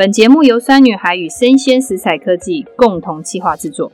[0.00, 3.92] 本节目由酸女孩与生鲜食材科技共同企划制作。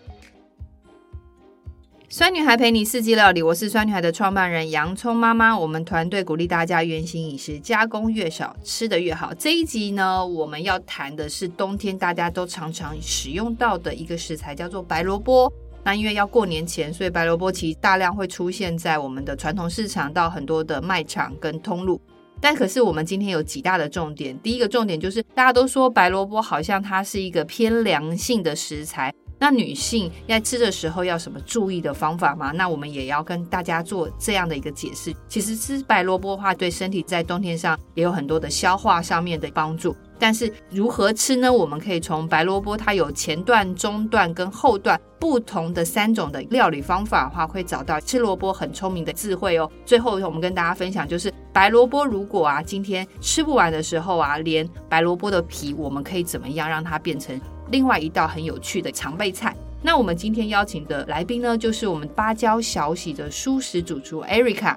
[2.09, 5.59] 酸女孩陪你四季料理，我是酸女孩的创办人洋葱妈妈。
[5.59, 9.35] 我们团队鼓励大家原型饮食，加工越少，吃得越好。
[9.35, 15.53] 这一集呢，我们要谈的是冬天大家都常常使用到的一个食材，叫做白萝卜。
[15.83, 22.01] 那因为要过年前，所以白萝卜其实大量会出现在我们的传统市场，到很多的卖场跟通路。
[22.47, 32.53] 但可是我们今天有几大的重点，第一个重点就是大家都说白萝卜好像它是一个偏凉性的食材，那女性在吃的时候要什么注意的方法吗？
[32.53, 35.13] 那我们也要跟大家做这样的一个解释。
[35.27, 39.97] 其实吃白萝卜的话，对身体在冬天上也有很多的消化上面的帮助。
[40.19, 41.53] 但是如何吃呢？
[41.53, 49.71] 我们可以从白萝卜，它有前段、中段跟后段不同的三种的料理方法的话，会找到吃萝卜很聪明的智慧哦。
[49.85, 57.39] 最后我们跟大家分享，就是白萝卜如果啊今天吃不完的时候啊，连白萝卜的皮，我们可以怎么样让它变成
[57.71, 59.55] 另外一道很有趣的常备菜？
[59.83, 64.75] 那我们今天邀请的来宾呢，就是我们芭蕉小喜的蔬食主厨 Erica。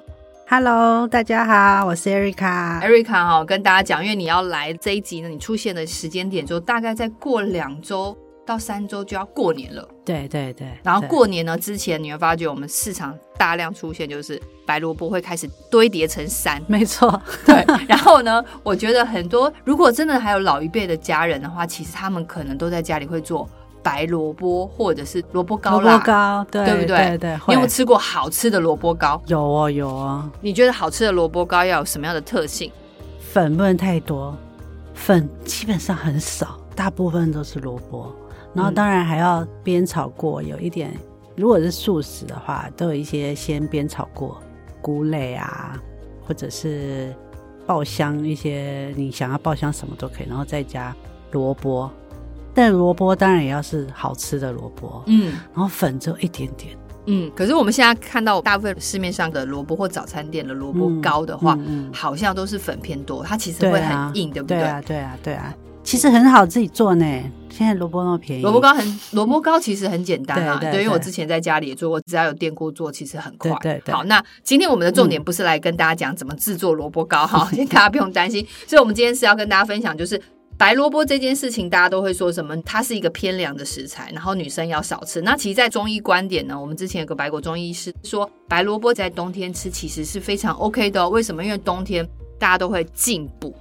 [0.52, 2.82] Hello，大家好，我是 Erica。
[2.82, 9.88] Erica 哈，跟大家讲，因为你要来这一集呢，你出现的时间点就大概再过两周到三周就要过年了。
[10.04, 10.68] 对对对。
[10.82, 16.60] 然后过年呢之前，你会发觉我们市场大量出现，就是白萝卜会开始堆叠成山。
[16.66, 17.64] 没错，对。
[17.88, 23.48] 然后呢，我觉得很多如果真的还有老一辈的家人的话，其实他们可能都在家里会做。
[23.82, 26.98] 白萝卜或者是萝卜糕啦，萝卜糕，对，对不对？
[26.98, 29.22] 对，对，你有吃过好吃的萝卜糕？
[29.28, 30.30] 有哦，有哦。
[30.42, 32.72] 你觉得好吃的萝卜糕要有什么样的特性？
[33.20, 34.36] 粉不能太多，
[34.94, 38.14] 粉基本上很少，大部分都是萝卜。
[38.54, 40.92] 然后当然还要煸炒过，有一点。
[41.36, 44.42] 如果是素食的话，都有一些先煸炒过，
[44.82, 45.80] 菇类啊，
[46.28, 47.16] 或者是
[47.66, 50.94] 爆香一些，你想要爆香什么都可以，然后再加
[51.32, 51.90] 萝卜。
[52.60, 57.32] 但萝卜当然也要是好吃的萝卜，嗯，然后粉只有一点点，嗯。
[57.34, 64.58] 可是我们现在看到大部分市面上的萝卜或早餐店的萝卜糕的话，嗯嗯、好像都是粉偏多，它其实会很硬，对，不对？
[64.58, 65.56] 对啊，对啊，对啊。
[65.84, 67.06] 其实很好自己做呢。
[67.50, 70.58] 现在萝卜那么便宜，萝卜糕很萝卜糕其实很简单啊。
[70.60, 73.50] 对，因为我之前在家里也做过，只要有电锅做，其实很快。
[73.62, 73.96] 对，对，对。
[73.96, 78.46] 好，那今天我们的重点不是来跟大家讲怎么制作萝卜糕哈，大家不用担心。
[78.68, 80.22] 所以我们今天是要跟大家分享，就是。
[80.60, 82.56] 白萝卜这件事情，大家都会说什么？
[82.64, 85.22] 它是一个偏凉的食材，然后女生要少吃。
[85.22, 91.08] 那其实，在中医观点呢，我们之前有个白果中医师说，白萝卜在冬天吃其实是非常 OK 的哦。
[91.10, 91.42] 为什么？
[91.42, 92.06] 因为冬天
[92.38, 93.56] 大家都会进补。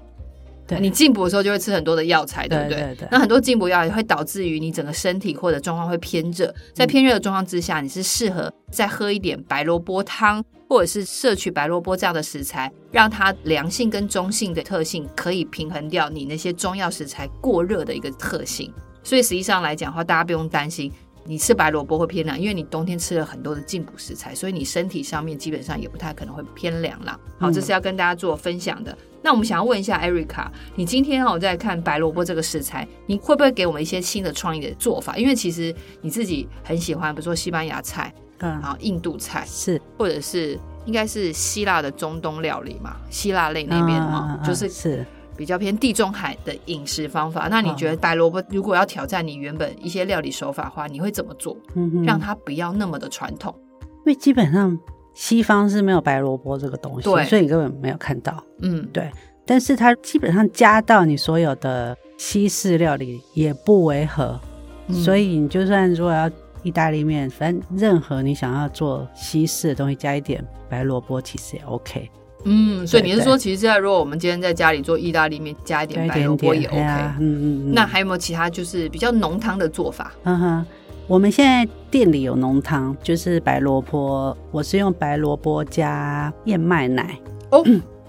[0.67, 2.79] 对，你进补的时候就会吃很多的药材，对不对？
[2.79, 3.09] 对对对。
[3.13, 18.73] 那很多进补药也会导致于你整个身体或者状况会偏热，在偏热的状况之下，你是适合再喝一点白萝卜汤，或者是摄取白萝卜这样的食材，让它凉性跟中性的特性可以平衡掉你那些中药食材过热的一个特性。
[19.03, 20.93] 所以实际上来讲的话，大家不用担心。
[21.25, 27.21] 你吃白萝卜会偏凉，因为你冬天吃了很多的进补食材，所以你身体上面基本上也不太可能会偏凉了。
[27.39, 28.91] 好，这是要跟大家做分享的。
[28.93, 35.19] 嗯、那我们想要问一下艾瑞卡你今天哦在看白萝卜这个食材，你会不会给我们一些新的创意的做法？
[35.19, 45.05] 因为其实你自己很喜欢，比如说西班牙菜，嗯，然后印度菜是，或者是应该是希腊的中东料理嘛，希腊类那边嘛、嗯，就是是。
[45.37, 53.55] 比较偏地中海的饮食方法，那你觉得白萝卜如果要挑战你原本一些料理手法的话，你会怎么做，嗯让它不要那么的传统？
[53.81, 54.77] 因为基本上
[55.15, 58.43] 西方是没有白萝卜这个东西，对，所以你根本没有看到。
[58.63, 59.09] 嗯，对。
[59.47, 64.41] 但是它基本上加到你所有的西式料理也不违和，
[64.89, 66.29] 嗯，所以你就算如果要
[66.63, 72.11] 意大利面，反正任何你想要做西式的东西，加一点白萝卜其实也 OK。
[72.45, 76.81] 嗯，所以你是说，其实现在如果我们今天在家里做意大利面，加一点白萝卜也 OK。
[76.81, 77.73] 嗯嗯嗯。
[77.75, 80.13] 那还有没有其他就是比较浓汤的做法？
[80.23, 80.67] 嗯哼，
[81.09, 87.19] 我们现在店里有浓汤，就是白萝卜，我是用白萝卜加燕麦奶。
[87.51, 87.65] 哦，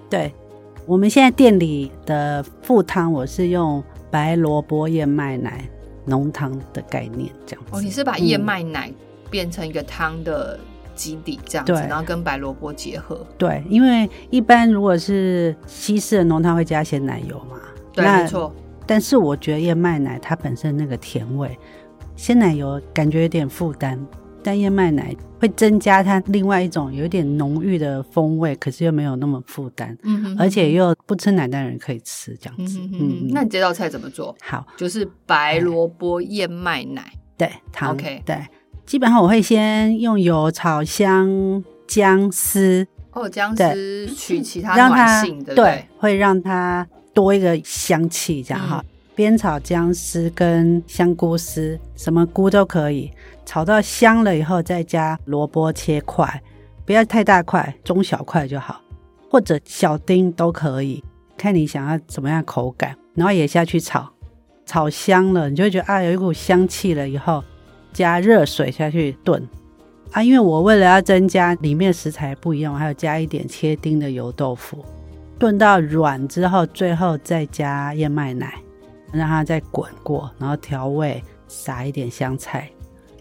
[0.10, 0.32] 对，
[0.86, 5.68] 我们现在店里的副汤，我是用白萝卜燕麦奶
[6.10, 7.72] 浓汤的概念这样子。
[7.72, 8.92] 哦，你是把燕麦奶
[9.30, 10.60] 变成一个汤的。
[10.96, 13.26] 基底这样子，然后跟白萝卜结合。
[13.38, 17.58] 对，因为一般如果是西式的浓汤会加些奶油嘛。
[17.94, 18.54] 对，没错。
[18.86, 21.58] 但是我觉得燕麦奶它本身那个甜味，
[22.18, 23.98] 鲜奶油感觉有点负担，
[24.44, 29.98] 但燕麦奶会增加它另外一种有点浓郁的风味，可是又没有那么负担。
[30.04, 32.80] 嗯哼，而且又不吃奶的人可以吃这样子。
[32.80, 33.28] 嗯嗯。
[33.30, 34.36] 那你这道菜怎么做？
[34.42, 37.12] 好，就是白萝卜燕麦奶。
[37.38, 37.50] 对
[37.82, 38.38] ，OK，对。
[38.86, 48.84] 基本上我会先用油炒香姜丝哦，姜丝取其他暖性的，对，会让它多一个香气，这样哈，
[49.16, 53.12] 煸炒姜丝跟香菇丝，什么菇都可以。
[53.50, 56.40] 炒到香了以后，再加萝卜切块，
[56.86, 58.80] 不要太大块，中小块就好，
[59.28, 61.04] 或者小丁都可以，
[61.36, 62.96] 看你想要怎么样口感。
[63.16, 64.08] 然后也下去炒，
[64.68, 67.44] 炒香了，你就会觉得啊，有一股香气了以后，
[67.92, 69.44] 加热水下去炖。
[70.12, 74.86] 啊，因为我为了要增加里面食材不一样，我还有加一点切丁的油豆腐，
[75.40, 78.54] 炖到软之后，最后再加燕麦奶，
[79.12, 82.70] 让它再滚过，然后调味，撒一点香菜，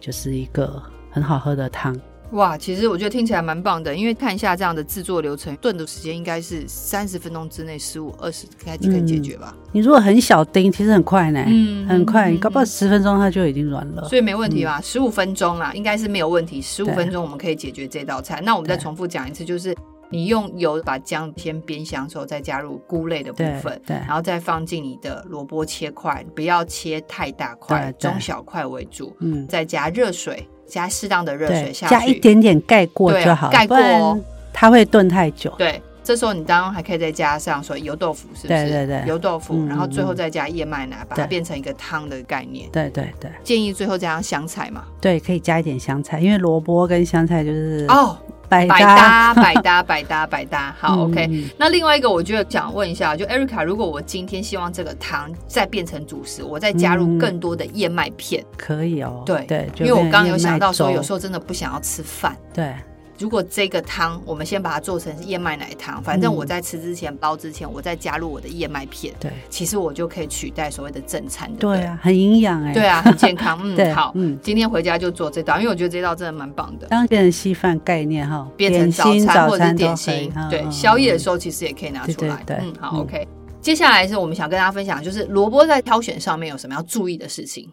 [0.01, 1.99] 就是一个很好喝的汤。
[2.33, 9.55] 哇，其实我觉得听起来蛮棒的，因为看一下这样的制作流程，炖的时间应该是三十分钟之内，十五二十应该就可以解决吧。
[9.57, 9.69] 嗯。
[9.73, 14.79] 你如果很小丁，其实很快呢，嗯，很快，你搞不好十分钟它就已经软了，所以没问题吧？
[14.83, 16.61] 十五分钟啦，应该是没有问题。
[16.61, 18.43] 十五分钟我们可以解决这道菜。
[18.45, 19.75] 那我们再重复讲一次，就是
[20.11, 30.49] 你用油把姜先煸香之后，再加入菇类的部分，对，然后再放进你的萝卜切块，不要切太大块，中小块为主，嗯，再加热水。
[30.69, 34.21] 加适当的热水下去，加一点点盖过就好，盖过哦，
[34.53, 35.51] 它会炖太久。
[35.57, 38.67] 对，这时候你当然还可以再加上说油豆腐，是不是？
[38.67, 42.69] 对对对，油豆腐，然后最后再加燕麦奶，把它变成一个汤的概念。
[42.71, 44.85] 对对对，建议最后加上香菜嘛？
[45.01, 48.19] 对，可以加一点香菜，因为萝卜跟香菜就是哦。
[48.49, 50.75] 百搭，百搭，百搭，百搭。
[50.81, 51.27] 好，OK。
[51.31, 59.23] 嗯、那另外一个，我觉得想问一下，就 Erica，如果我今天希望这个糖再变成主食，我再加入更多的燕麦片，嗯，可以哦。
[59.27, 62.37] 对对，因为我刚刚有想到说，有时候真的不想要吃饭。
[62.53, 62.75] 对。
[63.19, 83.27] 如果这个汤，我们先把它做成燕麦奶汤，反正我在吃之前煲之前，我再加入我的燕麦片，对，其实我就可以取代所谓的正餐，对啊，很营养哎，对啊，很健康，嗯， 好，嗯，今天回家就做这道，因为我觉得这道真的蛮棒的，当变成稀饭概念哈，变成早餐或者是点心，对，宵夜的时候其实也可以拿出来，嗯，好，OK，
[83.61, 87.69] 接下来是我们想跟大家分享，就是萝卜在挑选上面有什么要注意的事情。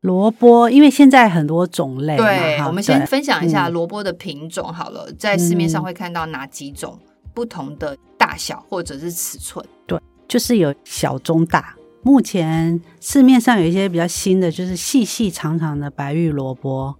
[0.00, 6.98] 萝卜，因为现在很多种类，对，我们先分享一下萝卜的品种好了，嗯、在市面上会看到哪几种
[7.34, 9.64] 不同的大小或者是尺寸？
[9.86, 11.74] 对，就是有小、中、大。
[12.02, 16.94] 目前市面上有一些比较新的，就是细细长长的白玉萝卜，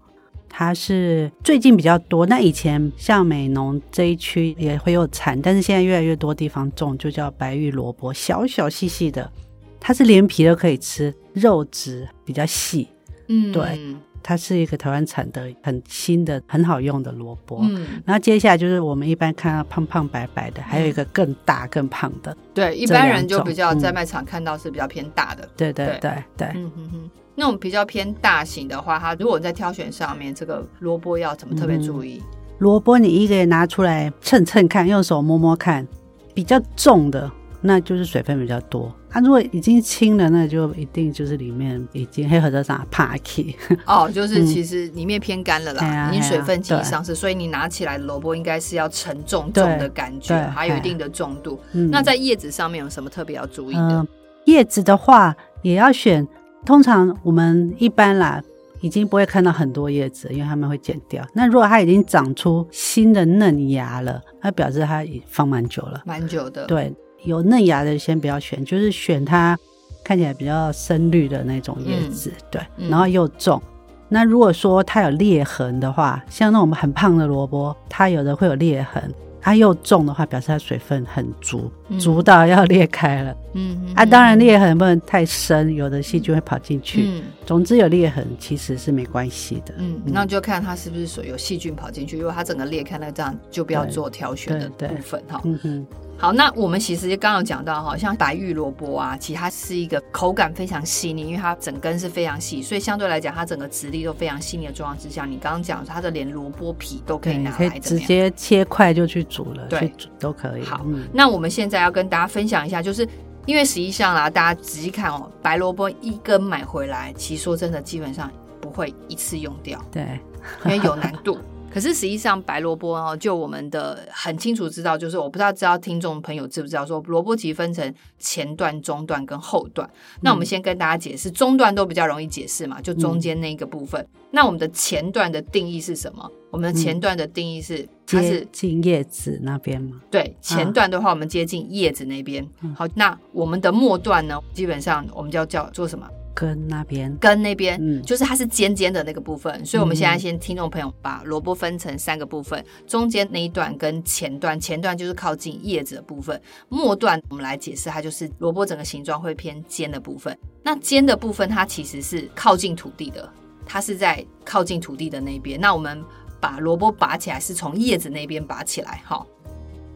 [0.46, 2.26] 它是最近比较多。
[2.26, 9.32] 那以前像美浓这一区也会有产，但是现在越来越多地方种，就叫白玉萝卜，小小细细的。
[9.80, 12.86] 它是连皮都可以吃，肉质比较细，
[13.28, 13.80] 嗯，对，
[14.22, 17.60] 它是一个台湾产的很新的很好用的萝卜。
[17.62, 22.36] 嗯，然后接下来就是我们一般看到胖胖白白的，还有一个更大更胖的。
[22.52, 25.48] 对，一般人就比较在卖场看到是比较偏大的。
[25.56, 32.22] 对对对对，嗯哼哼，那种比较偏大型的话，它如果在挑选上面，这个萝卜要怎么特别注意？
[32.58, 35.88] 萝卜你一个人拿出来称称看，用手摸摸看，
[36.34, 37.30] 比较重的。
[37.62, 43.54] 那就是水分比较多，它、啊、如果已经清了，那就一定就是里面已经黑盒子上趴起。
[43.84, 51.60] 哦， 就是其实里面偏干了啦，已经、嗯、水分积丧失，所以你拿起来的萝卜应该是要沉重重的感觉，还有一定的重度。
[51.72, 53.80] 嗯、那在叶子上面有什么特别要注意的？
[53.80, 54.06] 呃、
[54.46, 56.26] 叶子的话也要选，
[56.64, 58.42] 通常我们一般啦，
[58.80, 61.22] 已经不会看到很多叶子，因为他们会剪掉。
[61.34, 66.64] 那如果它已经长出新的嫩芽了，那表示它已放蛮久了，蛮久的。
[66.64, 66.90] 对。
[67.24, 69.58] 有嫩芽的先不要选，就是选它
[70.04, 73.60] 看起来比较深绿的那种叶子，嗯、对，然后又重。
[73.64, 79.12] 嗯、那如果说它有裂痕的话，像那种很胖的萝卜，它有的会有裂痕。
[79.42, 83.34] 它又重的话，表示它水分很足，嗯、足到要裂开了。
[83.54, 87.04] 嗯，啊，当然裂痕不能太深，有的细菌会跑进去。
[87.06, 89.72] 嗯，总之有裂痕其实是没关系的。
[89.78, 92.18] 嗯，那就看它是不是属有细菌跑进去。
[92.18, 95.40] 如果它整个裂开，那这样就不要做挑选的部分哈。
[95.44, 95.86] 嗯哼。
[96.20, 110.62] 好，那我们其实刚刚有讲到哈，像白玉萝卜啊，其实它是一个口感非常细腻，因为它整根是非常细，所以相对来讲，它整个质地都非常细腻的状况之下，你刚刚讲它的连萝卜皮都可以拿来直接切块就去煮了，对，煮都可以。
[110.62, 113.08] 好，嗯、那我们现在要跟大家分享一下，就是
[113.46, 120.20] 因为实际上啦，大家仔细看哦，白萝卜一根买回来，其实说真的，基本上不会一次用掉，对，
[120.66, 121.38] 因为有难度。
[121.72, 129.88] 可是实际上，白萝卜哦，就我们的很清楚知道，就是我不知道知道听众朋友知不知道，说萝卜其实分成前段、中段跟后段。
[130.20, 134.00] 那我们先跟大家解释，中段都比较容易解释嘛，就中间那个部分。
[134.00, 136.28] 嗯、那我们的前段的定义是什么？
[136.50, 140.00] 我们的前段的定义是，嗯、它是接近叶子那边吗？
[140.10, 142.44] 对，前段的话，我们接近叶子那边。
[142.62, 146.08] 啊、好，那我们的末段呢，基本上我们就要叫做什么？
[146.40, 149.62] 根那边，根那边，嗯，就是它是尖尖的那个部分。
[149.62, 160.34] 所以我们现在先听众朋友把萝卜分成三个部分，中间那一段跟前段，前段就是靠近叶子的部分，末段我们来解释，它就是萝卜整个形状会偏尖的部分。
[160.62, 163.30] 那尖的部分它其实是靠近土地的，
[163.66, 165.60] 它是在靠近土地的那边。
[165.60, 166.02] 那我们
[166.40, 169.22] 把萝卜拔起来是从叶子那边拔起来，哈，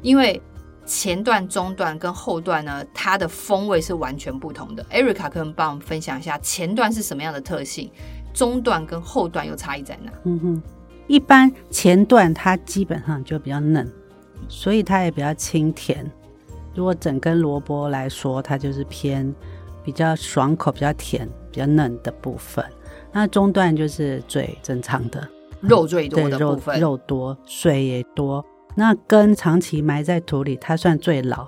[0.03, 0.39] 因为。
[0.87, 4.85] 前段、中段跟后段呢，它的风味是完全不同的。
[4.85, 7.91] Erica 可以帮我们分享一下前段是什么样的特性，
[8.33, 10.13] 中段跟后段又差异在哪？
[10.25, 10.63] 嗯哼，
[11.07, 13.91] 一般前段它基本上就比较嫩，
[14.49, 16.11] 所以它也比较清甜。
[16.75, 19.35] 如果整根萝卜来说，它就是偏
[19.85, 22.65] 比较爽口、比较甜、比较嫩的部分。
[23.13, 25.27] 那中段就是最正常的，
[25.61, 28.45] 肉最多的部分，肉，肉多，水也多。
[28.75, 31.47] 那根长期埋在土里，它算最老、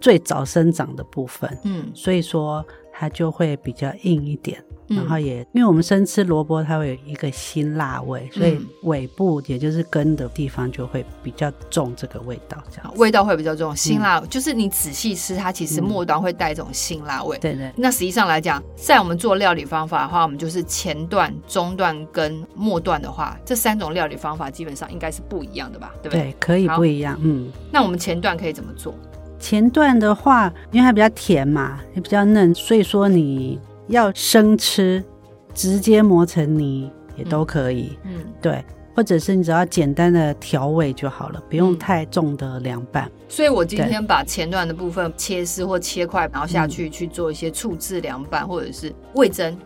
[0.00, 4.62] 最早生长的部分，嗯，所以说它就会比较硬一点。
[4.88, 17.36] 然后也，因为我们生吃萝卜，它会有一个辛辣味，所以尾部也就是根的地方就会比较重这个味道，这样味道会比较重，辛辣、嗯、就是你仔细吃，它其实末端会带一种辛辣味。
[17.38, 17.70] 对对。
[17.76, 25.94] 那实际上来讲，在我们做料理方法的话，我们就是前段、中段跟末段的话，这三种料理方法基本上应该是不一样的吧？
[26.02, 26.22] 对不对？
[26.22, 27.18] 对，可以不一样。
[27.22, 27.52] 嗯。
[27.70, 28.94] 那我们前段可以怎么做？
[29.38, 33.60] 前段的话，因为它比较甜嘛，也比较嫩，所以说你。
[33.88, 35.02] 要生吃，
[35.52, 37.98] 直接磨成泥也都可以。
[38.04, 38.64] 嗯，嗯对，
[38.94, 43.06] 或者是你只要简单的调味就好了，不用太重的凉拌。
[43.06, 49.56] 嗯、所以我今天把前段的部分切丝或切块，然后下去去做一些醋制凉拌，或者是味噌。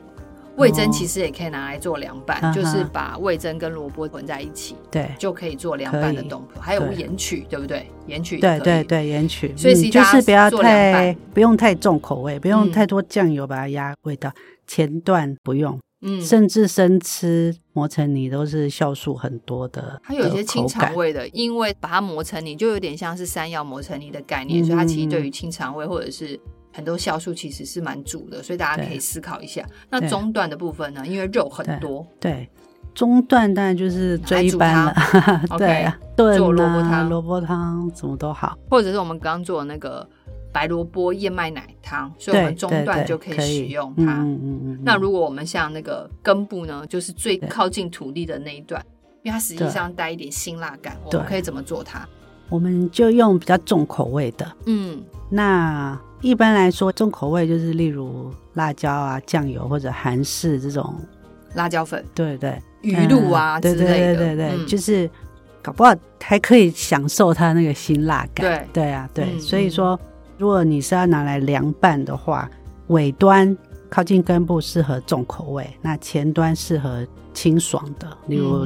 [0.56, 6.60] 味噌其实也可以拿来做凉拌，哦，就是把味噌跟萝卜混在一起，对，就可以做凉拌的动作。
[6.60, 7.86] 还有盐曲，对，不对？
[8.06, 9.54] 盐曲对对对，盐曲。
[9.56, 14.30] 所以就是不要太不用太重口味，不用太多酱油把它压味道。
[14.66, 20.00] 前段不用，嗯，甚至生吃磨成泥都是酵素很多的。
[20.04, 26.38] 它有一些清肠胃的，因为把它磨成泥，就有点像是山药磨成泥的概念，嗯，所以它其实对于清肠胃或者是。
[26.72, 29.64] 很多酵素其实是蛮足的，所以大家可以思考一下。
[29.90, 31.06] 那中段的部分呢？
[31.06, 32.48] 因为肉很多，对，对
[32.94, 34.94] 中段当然就是最一般了。
[35.58, 40.06] 对啊，炖做萝卜汤、萝卜汤什么都好，或者是我们刚做的那个
[40.52, 44.18] 白萝卜燕麦奶汤，所以我们中段就可以使用它。
[44.18, 44.80] 嗯嗯嗯。
[44.84, 48.84] 那如果我们像那个根部呢，就是最靠近土地的那一段，
[49.22, 52.06] 因为它实际上带一点辛辣感，我们可以怎么做它？
[52.52, 54.46] 我们就用比较重口味的。
[54.66, 55.98] 嗯，那。
[56.20, 60.94] 一般来说，重口味就是例如辣椒啊、酱油或者韩式这种
[61.54, 65.10] 辣椒粉，对对，鱼露啊之类的，对对对对，嗯、就是
[65.60, 65.92] 搞不好
[66.22, 68.46] 还可以享受它那个辛辣感。
[68.46, 69.98] 对对啊，对，嗯、所以说
[70.38, 72.48] 如果你是要拿来凉拌的话，
[72.86, 73.58] 尾端
[73.90, 77.04] 靠近根部适合重口味，那前端适合
[77.34, 78.64] 清爽的，例如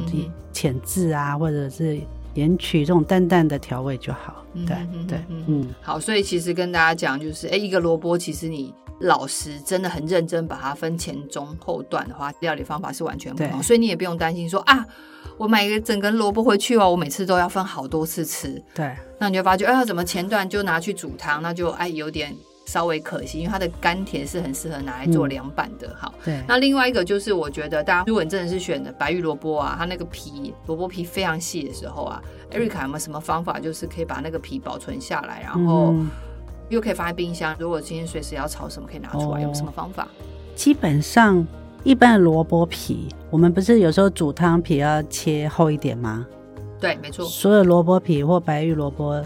[0.53, 1.99] 浅渍啊，或者是。
[2.37, 14.85] 盐取这种淡淡的调味就好，对对对，嗯，好，所以其实跟大家讲就是，哎，一个萝卜其实你老实真的很认真把它分前中后段的话，料理方法是完全不同，所以你也不用担心说啊，
[15.37, 22.35] 我买一个整根萝卜回去哦，我每次都要分好多次吃，对，那你就发觉，哎，怎么前段就拿去煮汤，那就哎有点。
[22.67, 25.89] 稍微可惜，因为它的甘甜是很适合拿来做凉拌的。
[25.97, 26.39] 好，对。
[26.47, 32.21] 那另外一个就是，我觉得大家如果你真的是选的白玉萝卜啊，它那个皮萝卜皮非常细的时候啊
[32.51, 35.95] ，Erica 有没有什么方法，就是可以把那个皮保存下来，然后
[36.67, 37.55] 又可以放在冰箱？
[37.57, 40.05] 如果今天随时要炒什么，可以拿出来，有什么方法？
[40.53, 41.47] 基本上，
[41.85, 46.27] 一般的萝卜皮，我们不是有时候煮汤皮要切厚一点吗？
[46.81, 47.25] 对，没错。
[47.25, 49.23] 所有萝卜皮或白玉萝卜，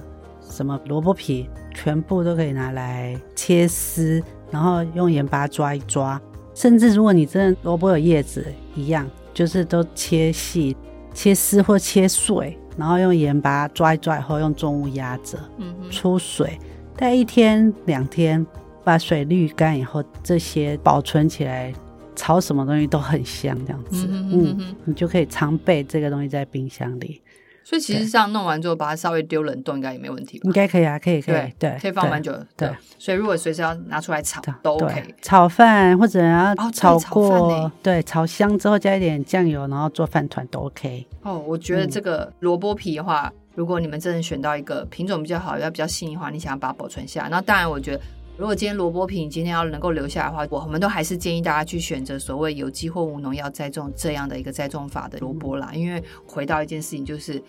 [0.51, 1.50] 什么萝卜皮。
[1.74, 6.22] 全部都可以拿来切丝，然后用盐巴抓一抓，
[6.53, 10.75] 甚至如果你真的萝卜有叶子一样，就是都切细、
[11.13, 16.60] 切丝或切碎，然后用盐巴抓一抓以后，用重物压着，嗯，出水，
[16.98, 18.46] 大概一天两天，
[18.84, 21.74] 把水滤干以后，这些保存起来，
[22.17, 27.22] 炒什么东西都很香，这样子，嗯，哼哼哼嗯，你就可以常备这个东西在冰箱里。
[27.63, 30.44] 所以其实这样弄完之后，把它稍微丢冷冻，应该也没问题吧？
[30.46, 32.46] 应该可以啊，可以，可以，对，对可以放蛮久的。
[32.58, 35.15] 对，所以如果随时要拿出来炒，都 OK。
[35.22, 41.06] 炒饭或者要炒过，对，炒香之后加一点酱油，然后做饭团都 OK。
[41.22, 48.01] 哦，我觉得这个萝卜皮的话，如果你们真的选到一个品种比较好，要比较细腻的话，你想要把它保存下来，那当然我觉得。
[48.42, 55.72] 如果今天萝卜皮你今天要能够留下来的话，我们都还是建议大家去选择所谓有机或无农药栽种这样的一个栽种法的萝卜啦。
[55.76, 57.40] 因为回到一件事情，就是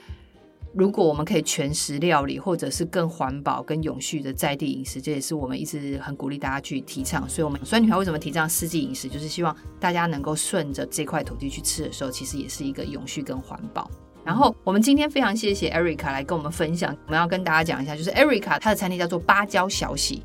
[0.75, 7.27] 如果我们可以全食料理，或者是更环保、更永续的在地饮食，这也是我们一直很鼓励大家去提倡。
[7.27, 13.91] 所以，我们酸女孩为什么提倡四季饮食，就是希望大家能够顺着这块土地去吃的时候，其实也是一个永续跟环保。
[14.27, 16.95] 然后，我们今天非常谢谢 Erica 来跟我们分享。
[17.07, 20.23] 我们要跟大家讲一下，就是 Erica 她的餐厅叫做芭蕉小喜，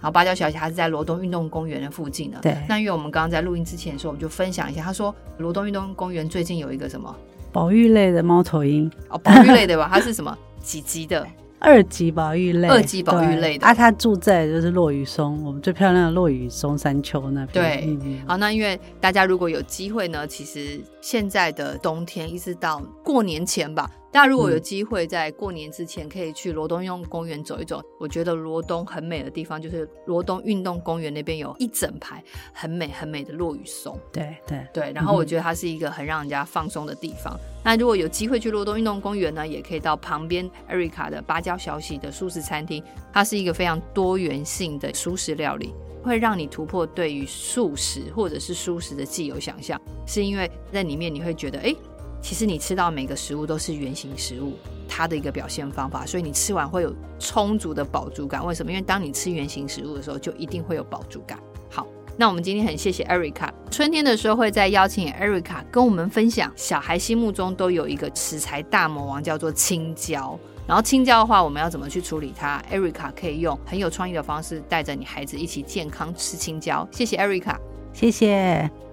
[0.00, 2.38] 然后芭蕉小姐她是在罗东运动公园的附近的。
[2.40, 2.56] 对。
[2.68, 7.14] 那因为我们刚刚在录音之前的时候，我们就分享一下，她说罗东运动公园最近有一个什么？
[7.52, 9.88] 保育类的猫头鹰哦，保育类的吧？
[9.92, 11.26] 它是什么几级的？
[11.60, 13.66] 二级保育类，二级保育类的。
[13.66, 17.82] 啊，它住在就是落羽松，我们最漂亮的落羽松山丘那边。
[17.82, 23.90] 对，嗯、好，那因为大家如果有机会呢，其实现在的冬天一直到过年前吧。
[24.10, 32.24] 大家如果有机会在过年之前可以去罗东运动公园走一走，我觉得罗东很美的地方就是罗东运动公园那边有一整排
[32.54, 33.98] 很美很美的落羽松。
[34.10, 37.34] 对对对，然后我觉得它是一个很让人家放松的地方。
[37.34, 51.76] 嗯、那如果有机会去罗东运动公园呢，也可以到旁边 Erica 的芭蕉小喜的素食餐厅，它是一个非常多元性的素食料理，会让你突破对于素食或者是素食的既有想象，是因为在里面你会觉得哎。
[52.20, 54.54] 其实你吃到每个食物都是原型食物，
[54.88, 58.44] 它的一个表现方法，所以你吃完会有充足的饱足感。
[58.44, 58.72] 为什么？
[58.72, 61.38] 因为当你吃原型食物的时候，就一定会有饱足感。
[61.70, 70.38] 好，那我们今天很谢谢 Erica，春天的时候会再邀请 Erica 跟我们分享，小孩心目中都有一个食材大魔王，叫做青椒。
[70.66, 76.86] 然后青椒的话，我们要怎么去处理它？Erica 可以用很有创意的方式带着你孩子一起健康吃青椒。
[76.90, 77.56] 谢谢 Erica，
[77.94, 78.87] 谢谢。